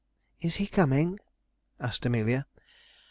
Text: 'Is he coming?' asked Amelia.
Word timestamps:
'Is 0.41 0.55
he 0.55 0.65
coming?' 0.65 1.19
asked 1.79 2.07
Amelia. 2.07 2.47